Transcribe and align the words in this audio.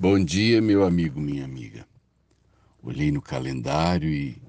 Bom 0.00 0.24
dia, 0.24 0.62
meu 0.62 0.84
amigo, 0.84 1.20
minha 1.20 1.44
amiga. 1.44 1.84
Olhei 2.80 3.10
no 3.10 3.20
calendário 3.20 4.08
e 4.08 4.40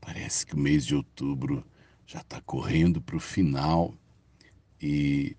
parece 0.00 0.46
que 0.46 0.54
o 0.54 0.58
mês 0.58 0.86
de 0.86 0.94
outubro 0.94 1.62
já 2.06 2.20
está 2.22 2.40
correndo 2.40 3.02
para 3.02 3.14
o 3.14 3.20
final 3.20 3.94
e 4.80 5.36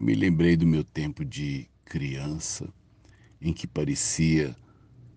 me 0.00 0.14
lembrei 0.14 0.56
do 0.56 0.66
meu 0.66 0.82
tempo 0.82 1.26
de 1.26 1.68
criança, 1.84 2.66
em 3.38 3.52
que 3.52 3.66
parecia 3.66 4.56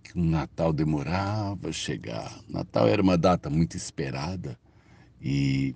que 0.04 0.20
o 0.20 0.21
Natal 0.21 0.73
demorava 0.73 1.70
a 1.70 1.71
chegar. 1.71 2.38
Natal 2.50 2.89
era 2.89 3.02
uma 3.02 3.18
data 3.18 3.50
muito 3.50 3.77
esperada 3.77 4.59
e 5.21 5.73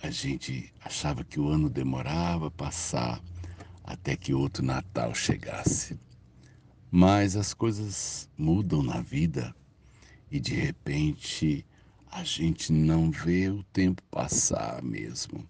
a 0.00 0.08
gente 0.08 0.72
achava 0.84 1.24
que 1.24 1.40
o 1.40 1.48
ano 1.48 1.68
demorava 1.68 2.46
a 2.46 2.50
passar 2.52 3.20
até 3.82 4.14
que 4.14 4.32
outro 4.32 4.64
Natal 4.64 5.12
chegasse. 5.16 5.98
Mas 6.90 7.36
as 7.36 7.52
coisas 7.52 8.28
mudam 8.38 8.82
na 8.82 9.00
vida 9.00 9.54
e 10.30 10.38
de 10.38 10.54
repente 10.54 11.66
a 12.06 12.22
gente 12.22 12.72
não 12.72 13.10
vê 13.10 13.48
o 13.48 13.62
tempo 13.64 14.02
passar 14.04 14.82
mesmo. 14.82 15.46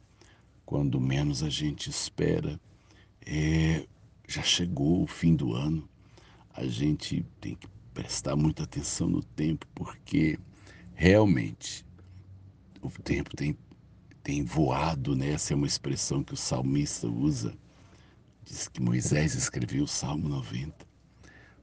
Quando 0.65 1.01
menos 1.01 1.43
a 1.43 1.51
gente 1.51 1.91
espera, 1.91 2.59
é, 3.25 3.87
já 4.27 4.43
chegou 4.43 5.03
o 5.03 5.07
fim 5.07 5.37
do 5.37 5.53
ano. 5.53 5.89
A 6.55 6.67
gente 6.67 7.25
tem 7.41 7.55
que 7.55 7.69
prestar 7.93 8.35
muita 8.35 8.65
atenção 8.65 9.09
no 9.09 9.23
tempo, 9.23 9.66
porque 9.75 10.39
realmente 10.95 11.85
o 12.80 12.91
tempo 12.91 13.37
tem, 13.37 13.57
tem 14.23 14.43
voado, 14.43 15.15
né? 15.15 15.33
Essa 15.33 15.53
é 15.53 15.57
uma 15.57 15.66
expressão 15.66 16.25
que 16.25 16.33
o 16.33 16.37
salmista 16.37 17.07
usa. 17.07 17.55
Diz 18.43 18.69
que 18.69 18.80
Moisés 18.80 19.35
escreveu 19.35 19.85
o 19.85 19.89
Salmo 19.89 20.29
90 20.29 20.86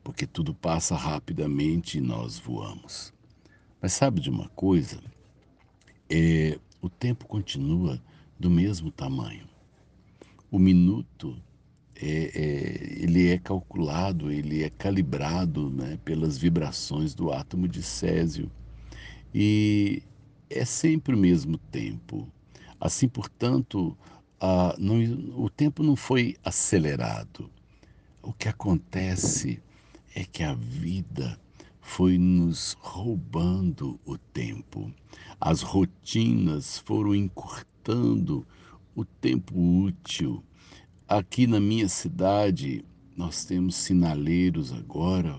porque 0.04 0.28
tudo 0.28 0.54
passa 0.54 0.96
rapidamente 0.96 1.98
e 1.98 2.02
nós 2.02 2.38
voamos. 2.38 3.14
Mas 3.82 3.94
sabe 3.94 4.20
de 4.20 4.30
uma 4.30 4.50
coisa? 4.50 5.00
É, 6.10 6.60
o 6.82 6.90
tempo 6.90 7.26
continua 7.26 8.02
do 8.38 8.50
mesmo 8.50 8.92
tamanho. 8.92 9.48
O 10.52 10.60
minuto 10.60 11.36
é, 11.96 12.32
é, 12.36 13.04
ele 13.04 13.30
é 13.30 13.38
calculado, 13.38 14.30
ele 14.30 14.64
é 14.64 14.70
calibrado 14.70 15.70
né, 15.70 15.98
pelas 16.04 16.38
vibrações 16.38 17.16
do 17.16 17.32
átomo 17.32 17.68
de 17.68 17.82
Césio 17.82 18.52
e 19.34 20.04
é 20.50 20.66
sempre 20.66 21.16
o 21.16 21.18
mesmo 21.18 21.58
tempo. 21.58 22.28
Assim, 22.80 23.08
portanto, 23.08 23.98
a, 24.40 24.76
não, 24.78 24.98
o 25.42 25.50
tempo 25.50 25.82
não 25.82 25.96
foi 25.96 26.36
acelerado. 26.44 27.50
O 28.22 28.34
que 28.34 28.50
acontece 28.50 29.63
é 30.16 30.24
que 30.24 30.44
a 30.44 30.54
vida 30.54 31.40
foi 31.82 32.18
nos 32.18 32.78
roubando 32.80 34.00
o 34.06 34.18
tempo. 34.18 34.92
As 35.40 35.62
rotinas 35.62 36.80
foram 36.80 37.14
encurtando 37.16 38.48
o 38.96 39.04
tempo 39.04 39.54
útil. 39.58 40.44
Aqui 41.08 41.46
na 41.46 41.60
minha 41.60 41.90
cidade, 41.90 42.86
nós 43.16 43.46
temos 43.46 43.76
sinaleiros 43.76 44.72
agora 44.72 45.38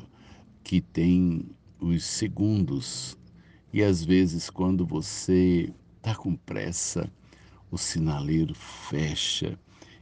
que 0.62 0.80
têm 0.80 1.48
os 1.80 2.05
segundos. 2.05 3.17
E 3.72 3.83
às 3.83 4.05
vezes, 4.05 4.50
quando 4.50 4.84
você 4.86 5.72
está 5.97 6.14
com 6.14 6.36
pressa, 6.36 7.11
o 7.70 7.78
sinaleiro 7.78 8.55
fecha 8.55 9.58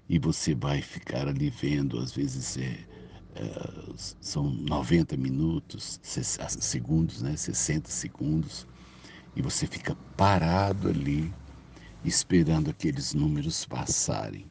e 0.09 0.19
você 0.19 0.55
vai 0.55 0.83
ficar 0.83 1.29
ali 1.29 1.49
vendo, 1.49 1.99
às 1.99 2.13
vezes 2.13 2.59
é 2.59 2.92
é, 3.35 3.93
são 4.21 4.51
90 4.51 5.17
minutos, 5.17 6.01
segundos, 6.03 7.23
né? 7.23 7.37
60 7.37 7.91
segundos, 7.91 8.67
e 9.35 9.43
você 9.43 9.67
fica 9.67 9.95
parado 10.17 10.89
ali, 10.89 11.33
esperando 12.05 12.71
aqueles 12.71 13.15
números 13.15 13.65
passarem. 13.65 14.47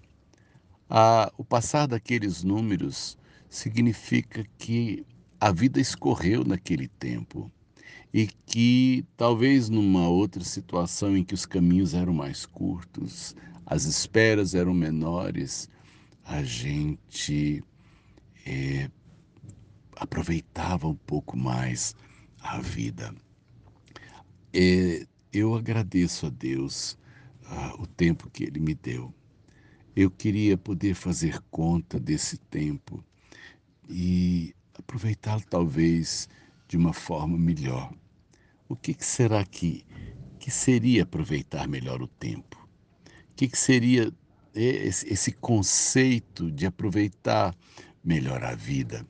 Ah, 0.89 1.31
o 1.37 1.43
passar 1.43 1.87
daqueles 1.87 2.43
números 2.43 3.17
significa 3.49 4.45
que 4.57 5.05
a 5.39 5.51
vida 5.51 5.79
escorreu 5.79 6.43
naquele 6.43 6.87
tempo 6.87 7.51
e 8.13 8.27
que 8.45 9.05
talvez 9.15 9.69
numa 9.69 10.07
outra 10.07 10.43
situação 10.43 11.15
em 11.15 11.23
que 11.23 11.33
os 11.33 11.45
caminhos 11.45 11.93
eram 11.93 12.13
mais 12.13 12.45
curtos, 12.45 13.35
as 13.65 13.85
esperas 13.85 14.53
eram 14.53 14.73
menores, 14.73 15.69
a 16.25 16.43
gente 16.43 17.63
é, 18.45 18.89
aproveitava 19.95 20.87
um 20.87 20.95
pouco 20.95 21.37
mais 21.37 21.95
a 22.39 22.59
vida. 22.59 23.13
É, 24.53 25.05
eu 25.31 25.55
agradeço 25.55 26.25
a 26.25 26.29
Deus 26.29 26.97
ah, 27.45 27.75
o 27.79 27.85
tempo 27.85 28.29
que 28.29 28.43
Ele 28.43 28.59
me 28.59 28.73
deu. 28.73 29.13
Eu 29.95 30.09
queria 30.09 30.57
poder 30.57 30.95
fazer 30.95 31.39
conta 31.51 31.99
desse 31.99 32.37
tempo 32.37 33.03
e 33.89 34.53
aproveitá-lo 34.77 35.43
talvez 35.49 36.27
de 36.67 36.77
uma 36.77 36.93
forma 36.93 37.37
melhor. 37.37 37.93
O 38.67 38.75
que, 38.75 38.93
que 38.93 39.05
será 39.05 39.43
que, 39.45 39.85
que 40.39 40.49
seria 40.49 41.03
aproveitar 41.03 41.67
melhor 41.67 42.01
o 42.01 42.07
tempo? 42.07 42.57
O 43.05 43.35
que, 43.35 43.49
que 43.49 43.57
seria 43.57 44.11
é, 44.55 44.61
esse, 44.61 45.11
esse 45.11 45.31
conceito 45.31 46.51
de 46.51 46.65
aproveitar 46.65 47.55
melhorar 48.03 48.51
a 48.51 48.55
vida? 48.55 49.05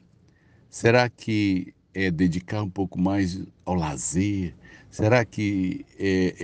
Será 0.70 1.10
que 1.10 1.74
é 1.94 2.10
dedicar 2.10 2.64
um 2.64 2.70
pouco 2.70 3.00
mais 3.00 3.42
ao 3.66 3.76
lazer? 3.76 4.56
Será 4.90 5.26
que 5.26 5.86
é, 5.98 6.36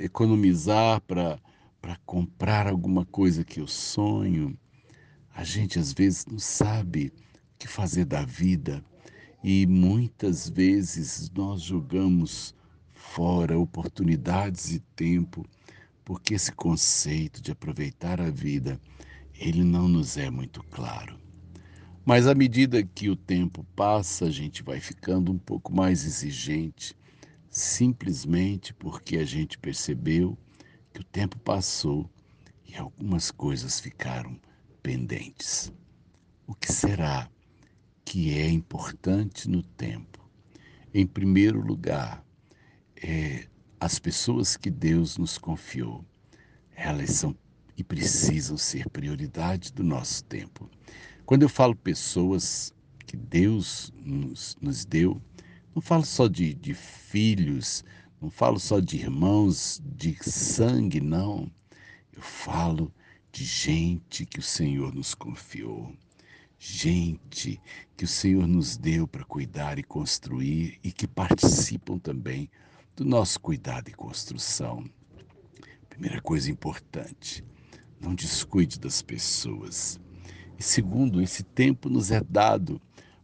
é 0.00 0.04
economizar 0.04 1.00
para 1.00 1.40
comprar 2.04 2.66
alguma 2.66 3.04
coisa 3.04 3.44
que 3.44 3.60
eu 3.60 3.66
sonho? 3.66 4.56
A 5.34 5.44
gente 5.44 5.78
às 5.78 5.92
vezes 5.92 6.26
não 6.26 6.38
sabe 6.38 7.12
o 7.54 7.58
que 7.58 7.68
fazer 7.68 8.04
da 8.04 8.24
vida 8.24 8.82
e 9.42 9.66
muitas 9.66 10.48
vezes 10.48 11.30
nós 11.30 11.62
jogamos 11.62 12.54
fora 12.92 13.58
oportunidades 13.58 14.72
e 14.72 14.80
tempo 14.94 15.44
porque 16.04 16.34
esse 16.34 16.52
conceito 16.52 17.42
de 17.42 17.50
aproveitar 17.50 18.20
a 18.20 18.30
vida 18.30 18.80
ele 19.38 19.62
não 19.64 19.86
nos 19.88 20.16
é 20.16 20.30
muito 20.30 20.62
claro. 20.64 21.25
Mas 22.06 22.28
à 22.28 22.36
medida 22.36 22.84
que 22.84 23.10
o 23.10 23.16
tempo 23.16 23.66
passa, 23.74 24.26
a 24.26 24.30
gente 24.30 24.62
vai 24.62 24.78
ficando 24.78 25.32
um 25.32 25.38
pouco 25.38 25.74
mais 25.74 26.04
exigente, 26.04 26.96
simplesmente 27.50 28.72
porque 28.72 29.16
a 29.16 29.24
gente 29.24 29.58
percebeu 29.58 30.38
que 30.94 31.00
o 31.00 31.04
tempo 31.04 31.36
passou 31.40 32.08
e 32.64 32.76
algumas 32.76 33.32
coisas 33.32 33.80
ficaram 33.80 34.38
pendentes. 34.84 35.72
O 36.46 36.54
que 36.54 36.72
será 36.72 37.28
que 38.04 38.38
é 38.38 38.48
importante 38.48 39.50
no 39.50 39.64
tempo? 39.64 40.24
Em 40.94 41.04
primeiro 41.04 41.60
lugar, 41.60 42.24
é, 43.02 43.48
as 43.80 43.98
pessoas 43.98 44.56
que 44.56 44.70
Deus 44.70 45.18
nos 45.18 45.38
confiou, 45.38 46.04
elas 46.72 47.10
são 47.10 47.36
e 47.76 47.82
precisam 47.82 48.56
ser 48.56 48.88
prioridade 48.90 49.72
do 49.72 49.82
nosso 49.82 50.22
tempo. 50.22 50.70
Quando 51.26 51.42
eu 51.42 51.48
falo 51.48 51.74
pessoas 51.74 52.72
que 53.04 53.16
Deus 53.16 53.92
nos, 54.04 54.56
nos 54.60 54.84
deu, 54.84 55.20
não 55.74 55.82
falo 55.82 56.04
só 56.04 56.28
de, 56.28 56.54
de 56.54 56.72
filhos, 56.72 57.84
não 58.22 58.30
falo 58.30 58.60
só 58.60 58.78
de 58.78 58.98
irmãos 58.98 59.82
de 59.84 60.16
sangue, 60.22 61.00
não. 61.00 61.50
Eu 62.12 62.22
falo 62.22 62.94
de 63.32 63.44
gente 63.44 64.24
que 64.24 64.38
o 64.38 64.42
Senhor 64.42 64.94
nos 64.94 65.16
confiou, 65.16 65.92
gente 66.60 67.60
que 67.96 68.04
o 68.04 68.08
Senhor 68.08 68.46
nos 68.46 68.76
deu 68.76 69.08
para 69.08 69.24
cuidar 69.24 69.80
e 69.80 69.82
construir 69.82 70.78
e 70.80 70.92
que 70.92 71.08
participam 71.08 71.98
também 71.98 72.48
do 72.94 73.04
nosso 73.04 73.40
cuidado 73.40 73.88
e 73.88 73.92
construção. 73.92 74.88
Primeira 75.88 76.22
coisa 76.22 76.52
importante, 76.52 77.44
não 78.00 78.14
descuide 78.14 78.78
das 78.78 79.02
pessoas. 79.02 79.98
E 80.58 80.62
segundo, 80.62 81.20
esse 81.20 81.42
tempo 81.42 81.88
nos 81.88 82.10
é 82.10 82.20
dado 82.20 82.80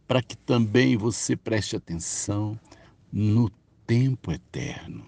para 0.07 0.21
que 0.21 0.37
também 0.37 0.95
você 0.97 1.35
preste 1.35 1.75
atenção 1.75 2.59
no 3.11 3.49
tempo 3.85 4.31
eterno. 4.31 5.05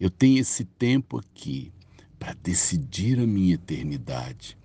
Eu 0.00 0.10
tenho 0.10 0.38
esse 0.38 0.64
tempo 0.64 1.18
aqui 1.18 1.72
para 2.18 2.34
decidir 2.34 3.18
a 3.20 3.26
minha 3.26 3.54
eternidade. 3.54 4.56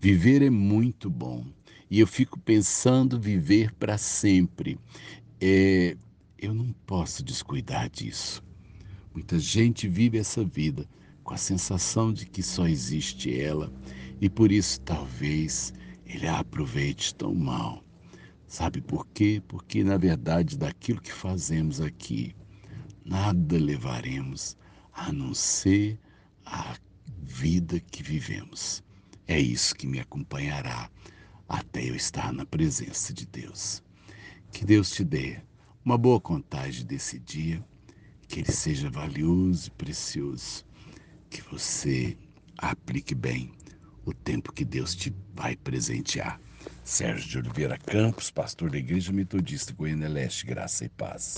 Viver 0.00 0.42
é 0.42 0.50
muito 0.50 1.10
bom 1.10 1.44
e 1.90 2.00
eu 2.00 2.06
fico 2.06 2.38
pensando 2.38 3.18
viver 3.18 3.72
para 3.74 3.98
sempre. 3.98 4.78
É, 5.40 5.96
eu 6.38 6.54
não 6.54 6.72
posso 6.86 7.24
descuidar 7.24 7.90
disso. 7.90 8.42
Muita 9.12 9.38
gente 9.38 9.88
vive 9.88 10.18
essa 10.18 10.44
vida 10.44 10.86
com 11.24 11.34
a 11.34 11.38
sensação 11.38 12.12
de 12.12 12.24
que 12.24 12.42
só 12.42 12.68
existe 12.68 13.38
ela 13.38 13.72
e 14.20 14.30
por 14.30 14.52
isso 14.52 14.80
talvez 14.82 15.72
ele 16.08 16.26
a 16.26 16.38
aproveite 16.38 17.14
tão 17.14 17.34
mal. 17.34 17.84
Sabe 18.46 18.80
por 18.80 19.06
quê? 19.08 19.42
Porque, 19.46 19.84
na 19.84 19.98
verdade, 19.98 20.56
daquilo 20.56 21.02
que 21.02 21.12
fazemos 21.12 21.80
aqui, 21.82 22.34
nada 23.04 23.58
levaremos 23.58 24.56
a 24.92 25.12
não 25.12 25.34
ser 25.34 26.00
a 26.46 26.76
vida 27.22 27.78
que 27.78 28.02
vivemos. 28.02 28.82
É 29.26 29.38
isso 29.38 29.74
que 29.74 29.86
me 29.86 30.00
acompanhará 30.00 30.90
até 31.46 31.88
eu 31.88 31.94
estar 31.94 32.32
na 32.32 32.46
presença 32.46 33.12
de 33.12 33.26
Deus. 33.26 33.82
Que 34.50 34.64
Deus 34.64 34.90
te 34.90 35.04
dê 35.04 35.40
uma 35.84 35.98
boa 35.98 36.18
contagem 36.18 36.86
desse 36.86 37.18
dia, 37.18 37.62
que 38.26 38.40
ele 38.40 38.52
seja 38.52 38.88
valioso 38.88 39.68
e 39.68 39.70
precioso, 39.72 40.64
que 41.28 41.42
você 41.42 42.16
aplique 42.56 43.14
bem 43.14 43.52
o 44.08 44.14
tempo 44.14 44.52
que 44.52 44.64
Deus 44.64 44.94
te 44.94 45.14
vai 45.34 45.54
presentear. 45.54 46.40
Sérgio 46.82 47.28
de 47.28 47.38
Oliveira 47.38 47.76
Campos, 47.76 48.30
pastor 48.30 48.70
da 48.70 48.78
Igreja 48.78 49.12
Metodista 49.12 49.74
Goiânia 49.74 50.08
Leste, 50.08 50.46
Graça 50.46 50.86
e 50.86 50.88
Paz. 50.88 51.36